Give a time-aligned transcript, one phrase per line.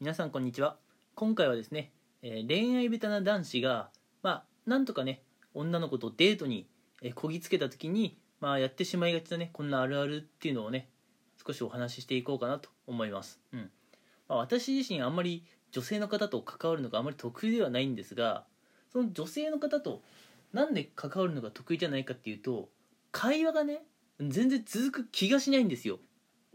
[0.00, 0.78] 皆さんこんにちは。
[1.14, 3.90] 今回はですね、えー恋愛ベタな男子が
[4.22, 6.66] まあなんとかね女の子とデートに
[7.02, 9.50] えーこぎつけた時にまあやってしまいがちなね。
[9.52, 10.88] こんなあるあるっていうのをね
[11.46, 13.40] 少しお話ししていこうかなと思います。
[13.52, 13.70] うん、
[14.26, 18.46] まあ、私自身あんまり女性の方と関わるのがあまり得意ではないんですが
[18.94, 20.00] その女性の方と
[20.54, 22.70] なんで関わるのが得意じゃないかっていうと
[23.12, 23.82] 会話がね
[24.18, 25.98] 全然続く気がしないんですよ。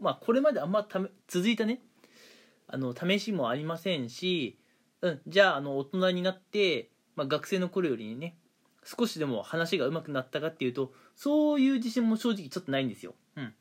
[0.00, 1.80] まあこれまであんまため続いたね
[2.68, 4.58] あの試しもありませんし、
[5.00, 8.36] うん、じゃああの大人になって、まあ、学生の頃よりね
[8.84, 13.54] 少しでも話が上手くなったかっていうとそういう自信も正直ちょっとないんですよ、うん。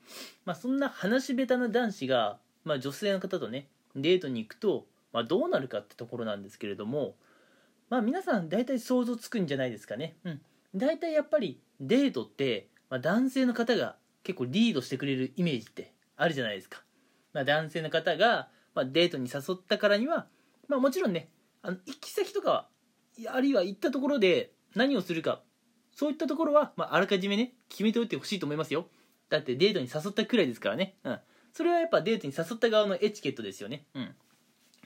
[0.45, 7.15] まあ、そんな話下手な男子が、まあ、女性の方とねデートに行くと、まあ、どうなるかってところなんですけれども
[7.89, 10.15] まあ皆さん大体想像つくんじゃないですかね。
[10.23, 10.41] うん。
[10.75, 16.83] 大体やっぱりデートって、まあ、男性の方が結構リードしてくれるイメージってあるじゃないですか、
[17.33, 20.27] まあ、男性の方が、まあ、デートに誘ったからには、
[20.67, 21.29] まあ、もちろんね
[21.61, 22.67] あの行き先とかは
[23.29, 25.41] あるいは行ったところで何をするか
[25.95, 28.87] そういったところは、まあ、あらかじめね決めておいてほしいと思いますよ。
[29.29, 31.19] だってデートに誘ったくらいですからね、うん、
[31.51, 34.15] それはやっぱデートに誘った側のエチケットですよね、うん、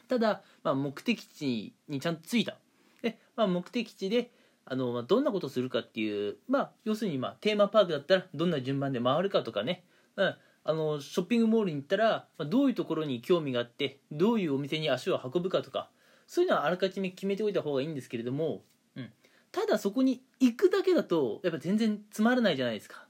[0.07, 2.57] ただ、まあ、目的地にちゃんと着いた。
[3.01, 4.31] で、まあ、目的地で
[4.65, 9.83] あの、まあ、どんなことをするかっていう、まあ、要するに、まあ、テーマパークだったらどんな順番で回るかとかね、
[10.15, 10.35] うん、
[10.69, 15.89] あのショッピングモールに行ったら、ま、どういうところに興味があってどういうお店に足を運ぶかとか
[16.27, 18.61] そういうのはあらかじめ決めておいた方がいいんですけれども、
[18.95, 19.09] うん、
[19.51, 23.07] ただそこに行くだけだとやっぱ全然つまらないじゃないですか。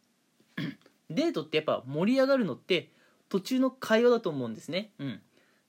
[1.10, 2.92] デートってやっぱ盛り上がるのって
[3.28, 4.92] 途中の会話だと思うんですね。
[4.98, 5.22] うん。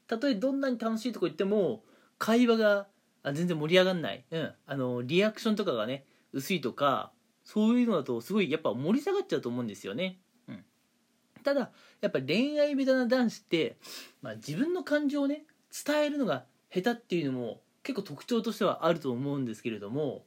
[0.07, 1.83] たとえどんなに楽しいとこ行っても
[2.19, 2.87] 会話が
[3.25, 7.11] 全然盛り上がんない、うん、あのリアクションとかがね薄いとか
[7.43, 10.19] そういうのだとすごいやっぱ盛り下がっちゃうと思うんですよね、
[11.43, 13.77] ただやっぱ恋愛ベタな男子って、
[14.23, 15.45] まあ、自分の感情をね
[15.85, 20.25] 伝えるのが下手っていうのも結構特徴としてはあると思うんですけれども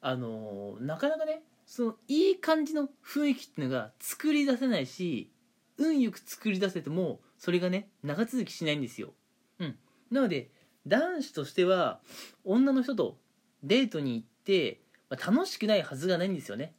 [0.00, 5.30] あのなかなかねそのいい感じの雰囲気っていうのが作り出せないし
[5.78, 9.12] 運よく作り出せてもそれがね長続きしないんですよ、
[9.58, 9.76] うん、
[10.10, 10.50] なので
[10.86, 12.00] 男子としては
[12.44, 13.18] 女の人と
[13.62, 14.80] デートに行って、
[15.10, 16.74] まあ楽しくないはずがないんですよね。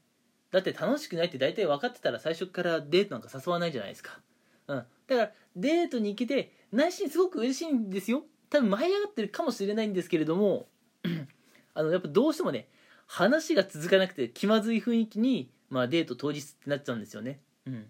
[0.51, 4.19] だって楽しくないって大体分かってたら最初からデートなんか誘わないじゃないですか、
[4.67, 8.23] うん、だからデートに行けて内心すごく嬉しいんですよ。
[8.49, 10.67] 多分舞い上がってるかもしれないんですけれども
[11.73, 12.69] あのやっぱどうしてもね
[13.05, 17.85] 話が続かなくて気まずい雰囲気に、まあ、デート当日ってなっちゃうんですよね、うん、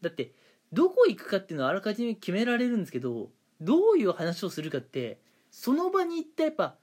[0.00, 0.32] だって
[0.72, 3.30] どこ行くかっていうのはあらかじめ決められるんですけど
[3.60, 5.18] どういう話をするかって
[5.50, 6.76] その場に行ってやっぱ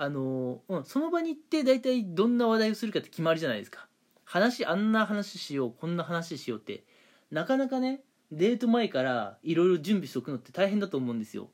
[0.00, 3.87] あのうん、その場に行って大体どんな話題をするかって決まりじゃないですか。
[4.28, 6.84] 話あんな話しようこんな話しようって
[7.30, 11.48] なかなかねデート前からいろいろ準備しておくのって大変だと思うんですよ。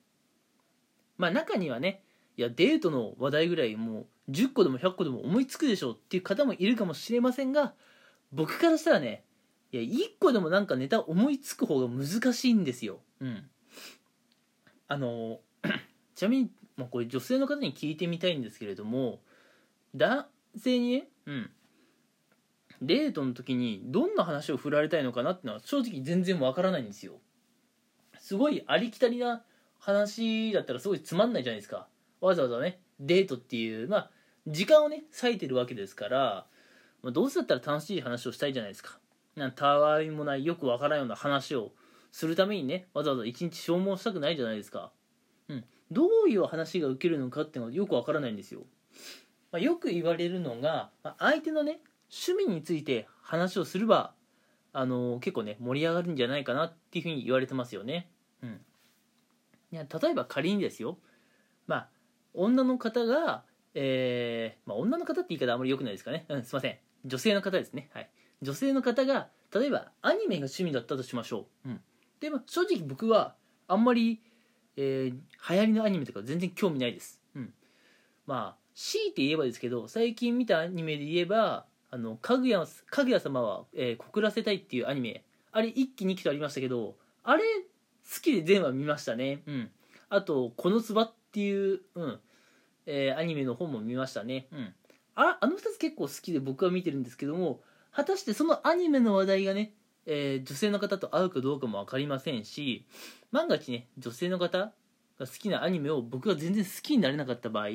[1.17, 2.03] まあ中にはね
[2.37, 7.75] いやデートの話題ぐらいもう10個でも100個でも思いつくでしょうっていう方もいるかもしれませんが
[8.33, 9.23] 僕からしたらね
[9.71, 12.99] いや1個でもなんかネタ思いつく方が難しいんですよ。
[13.21, 13.49] うん。
[14.89, 15.39] あの
[16.17, 19.21] ちなみに、まあ、これ女性の方に聞いてみたいんですけれども
[19.95, 21.51] 男性にねうん。
[22.87, 27.15] デートの時にどんな話を振られたいのかなっていうのは正直全然わからないんですよ。
[28.19, 29.43] すごいありきたりな
[29.79, 31.87] 話だったらすごいつまんないじゃないですか。
[32.21, 34.11] わざわざねデートっていうまあ
[34.47, 36.47] 時間をね割いてるわけですから、
[37.03, 38.99] まあ、どうせだったら楽しい話をしたいじゃないですか。
[39.37, 41.73] なんたわいもないよくわからんような話を
[42.13, 44.93] するためにねわざわざ一日消耗したくないじゃないですか。
[45.49, 45.65] うん。
[45.91, 48.61] どういう話が受けるのかっていうのがよくわからないんですよ、
[49.53, 54.15] まあ、よく言われるのが、まあ相手のね趣味について話をすれば
[54.73, 58.09] あの結構ね盛り上がるんじゃないかなっていうふうに言われてますよね。
[58.43, 58.61] うん。
[59.73, 60.99] いや例えば仮にですよ。
[61.67, 61.89] まあ
[62.35, 63.45] 女の方が
[63.77, 66.27] えーまあ、女の方って言い方あんまり良くないですかね。
[66.29, 66.79] うんすいません。
[67.05, 67.91] 女性の方ですね。
[67.93, 68.11] はい。
[68.43, 71.81] 女性の方が例えばアニメが趣味だったとしましょう、うん、
[72.21, 73.37] で、まあ、正直僕は
[73.69, 74.21] あんまり、
[74.77, 75.15] えー
[75.47, 77.53] 流行りのアニメとか全然興味ないです、うん、
[78.27, 85.23] まあ強いて言えばですけど最近見たアニメで言えば「あのかぐやかぐや様は、えー告らせたい」っていうアニメ。
[85.53, 89.45] あれ1期2期とありましたけどあれ好きで全話見ましたね。
[89.47, 89.71] うん。
[90.09, 92.21] あと「このつば」っていう、うん。
[92.87, 94.49] えーアニメの方も見ましたね。
[94.51, 94.75] うん。
[95.15, 97.63] ああの2つ結構好きで僕は見てるんですけども
[97.93, 99.73] 果たしてそのアニメの話題がね、
[100.07, 102.85] えー女性の方と合うかどうかも分かりませんし
[103.31, 104.73] 万が一ね女性の方
[105.21, 107.69] が好きなアニメを僕が全然好きになれなかった場合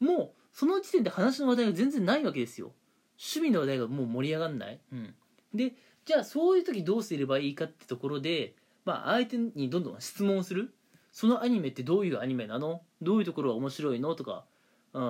[0.00, 2.72] もうその時点で話の話題が全然ないわけですよ。
[3.18, 5.14] 趣味の話題がもう盛り上がんない、うん、
[5.54, 5.74] で
[6.04, 10.74] じゃあそういう時どうすればいいかってところで、まあ、相手にどんどん質問する？
[11.12, 12.82] そのアニメってどういうアニメなの？
[13.00, 14.14] どういうところが面白いの？
[14.14, 14.44] とか、
[14.92, 15.02] うん。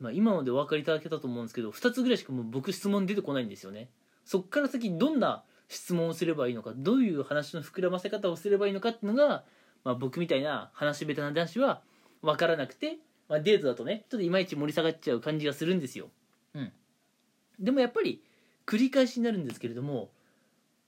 [0.00, 3.88] まあ、今のでお分かりいただけたと思うんですけど2つぐらいしかもう僕質問出てこないんですよね。
[4.24, 6.72] そっから先どんな質問をすればいいのか？
[6.74, 9.44] どういう話の膨らませ方をすればいいのかっていうのが、
[9.84, 11.82] まあ、僕みたいな話下手な男子は
[12.22, 12.96] 分からなくて、
[13.32, 16.10] まあ、デートだとねちょっといまいち盛り下がっちゃう感じがするんですよ、
[16.52, 16.72] うん、
[17.58, 18.22] でもやっぱり
[18.66, 20.10] 繰り返しになるんですけれども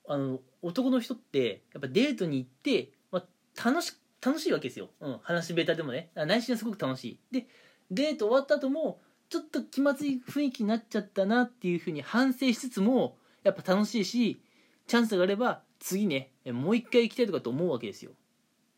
[0.06, 6.11] あの男の人ってやっぱデートに行って、まあ、楽し楽しいわけですよ、うん、話下手でもね。
[6.14, 7.19] 内心はすごく楽しい。
[7.31, 7.46] で
[7.91, 14.41] デート終わった後もちょっと気まずい雰囲気になっちゃったなっていうふうに反省しつつもやっぱ楽しいし
[14.87, 18.12] チャンスがあれば次ねもう一回行きたいとかと思うわけですよ、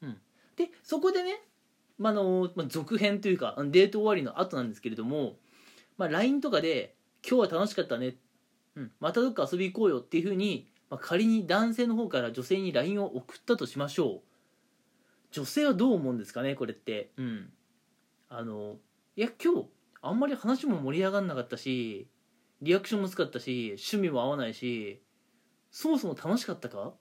[0.03, 0.17] うん、
[0.57, 1.41] でそこでね、
[1.99, 5.37] まあのまあ、続編というかデート終わりの後なんですけれども、
[5.97, 6.95] まあ、LINE とかで
[7.27, 8.19] 「今日は楽しかったね」
[8.77, 14.21] うん、またどっか遊び行こうよっていうふうに、まあ、仮に男性の方から女性に LINE を送ったとしましょう。
[15.31, 17.13] 女性はどう思うんですかねこれって。
[17.17, 17.53] うん。
[18.29, 18.77] あの
[19.17, 19.69] いや今日
[20.03, 22.09] あんまり話も盛り上がんなかったし
[22.61, 25.01] リアクションも薄かったし趣味も合わないし
[25.71, 26.95] そもそも楽しかったか？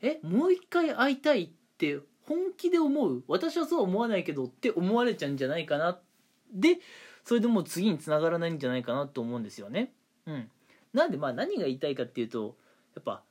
[0.00, 5.98] えもう一回会いたいって本気で思う私はそう思わないけどって思われちゃうんじゃないかな。
[6.52, 6.78] で
[7.24, 9.92] それでもう次につながらないんじゃないかなと思うんですよね。
[10.26, 10.50] うん。
[10.92, 12.56] なんでまあ何が言いたいかっていうと
[12.94, 13.22] やっぱ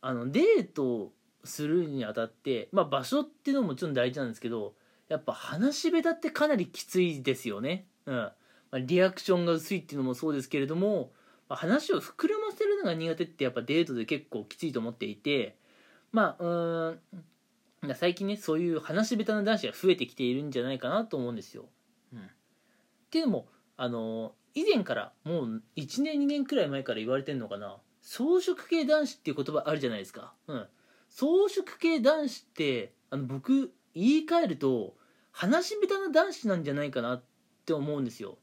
[0.00, 1.12] あのデート
[1.44, 4.74] するにあたってまあ場所っていうのももちろん大事なんですけど
[5.08, 7.86] やっぱ話し下手ってかなりきついですよね。
[8.06, 8.14] うん。
[8.14, 8.32] ま
[8.72, 11.12] あ、リアクションが薄いっていうのもそうですけれども、
[11.48, 15.56] まあ、話を膨らませるのが苦手ってやっぱデートで結構きついと思っていて
[16.12, 16.98] まあうん
[17.94, 21.66] 最近ねそういう話し下手な男子が増えてきているんじゃないかなと思うんですよ。
[22.12, 22.22] うん、っ
[23.10, 27.76] ていうのもあの以前からもう1年2年くらい前から言われてるのかな。
[28.02, 30.32] 草食系男子っていう言葉あるじゃないですか。
[30.46, 30.66] うん、
[31.10, 34.96] 草食系男子ってあの僕言い換えると
[35.32, 38.38] 話し下手な男子なんじゃないかなってって思うんですよ、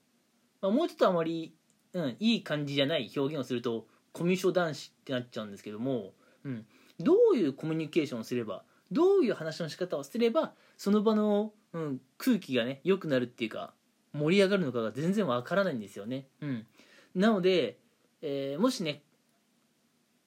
[0.62, 1.56] まあ、もうちょっとあまり、
[1.94, 6.12] うん、いい感じじゃない表現をするとコミュ障男子ってなっちゃうんですけども、
[6.44, 6.66] うん、
[7.00, 8.64] どういうコミュニケーションをすれば
[8.94, 13.74] どういう話の仕方をすればその場の、うん、空気がね良くなるっていうか
[14.14, 16.66] 盛り上がるのかが全然わからないんですよね、うん、
[17.16, 17.78] なので、
[18.22, 19.02] えー、もしね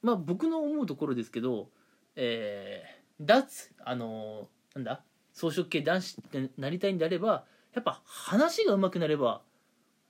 [0.02, 1.68] まあ僕の思うところですけど、
[2.16, 5.02] えー、脱あのー、なんだ
[5.34, 9.42] 草食系男子ってなりたいんであればやっぱ話が上手くなれば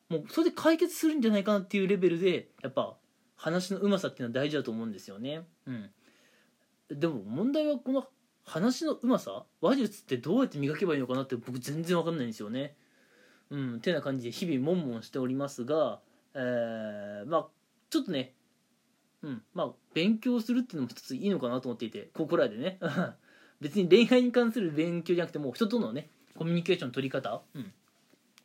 [0.08, 2.96] もうそれで解決するんじゃないかなっていうレベルでやっぱ
[3.36, 5.42] 話のうまさっていうのは大事だと思うんですよね。
[5.66, 5.90] うん。
[6.90, 8.06] でも問題はこの
[8.46, 9.44] 話のうまさ？
[9.60, 12.76] 話術ってどうやって磨けばいいのかなって僕全然わかんないんですよね。
[13.50, 16.00] うんてな感じで日々悶々しておりますが
[16.34, 17.46] えー、まあ
[17.90, 18.32] ちょっとね
[19.22, 22.78] うんまあ勉強するっていうのも一ついいのかなと思っていてここらでね。
[23.60, 27.72] 別に恋愛に関する勉強じゃなくてもう人とのねコミュニケーション取り方、うん、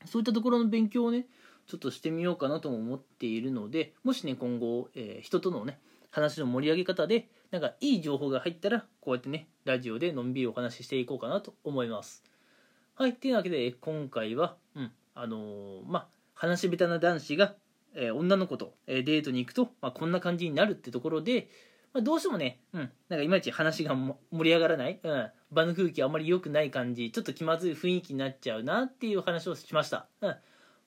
[0.06, 1.28] そういったところの勉強をね
[1.68, 5.80] ちょっとしてみようかなとも思っているのでもしね今後、えー、人とのね
[6.12, 12.24] 話の盛り上げ方でなんかいい情報が入ったらこうやってねラジオでのんびりお話ししていこうかなと思います。
[12.96, 17.56] はいというわけで今回はうんあのー、まあ話し下手な男子が、
[17.94, 21.50] えー、女の子と、えー、デートに行くと、まあ、こんな感じになるってところで、
[21.94, 30.36] まあ、どうしてもね、うん、なんかいまいち話が盛り上がらない、うん、場の空気あんまり良くない感じちょっと気まずい雰囲気になっちゃうなっていう話をしました、うん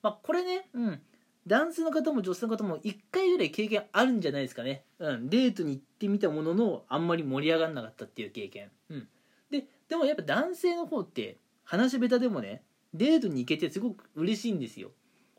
[0.02, 1.00] まあ、これね、うん、
[1.46, 9.08] 男性の方も女性の方も1回ぐらい経験あるんじゃないですかね、うん、デートに行ってみたもののあんまり盛り上がらなかったっていう経験、うん、
[9.50, 12.62] ででもやっぱ男性の方って話し下手でもね
[12.94, 14.90] デートに行けてすごく嬉しいんですよ。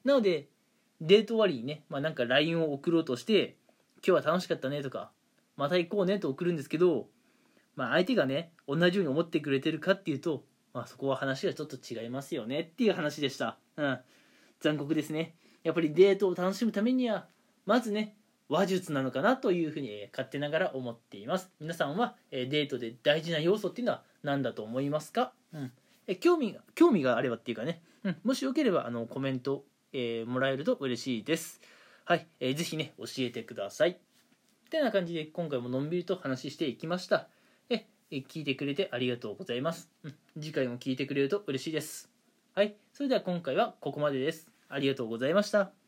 [0.04, 0.50] なので
[1.00, 3.56] デート終わりにね、まあ、なんか LINE を送ろうとして
[4.06, 5.12] 「今日は楽しかったね」とか
[5.58, 7.08] 「また行こうね」と送るんですけど
[7.76, 10.44] まあ、相手がね同じように思ってくれてるかっていうと、
[10.74, 14.00] まあ、そこは話がちょっと違いますよねっていう話でした、うん、
[14.62, 15.36] 残酷ですね。
[15.66, 17.26] やっぱりデートを楽しむためには
[17.66, 18.16] まずね
[18.50, 21.50] 話術なのかなというふうに勝手ながら思っています。
[21.60, 25.72] 皆さんはデートで大事な要素っていうのは何だと思いますか、うん、
[26.06, 31.60] え興味が興味があればっていうかね、うん、もしよければあのコメント、えー、もらえると嬉しいです。
[32.06, 33.90] はい、えー、ぜひね教えてください。
[33.90, 33.98] っ
[34.70, 37.28] てな感じで今回ものんびりと話していきました。
[38.12, 39.90] え聞いてくれてありがとうございます。
[40.04, 42.08] うん、次回も聞いてくれると嬉しいです。
[42.54, 44.55] はい、それでは今回はここまでです。
[44.70, 45.85] ありがとうございました。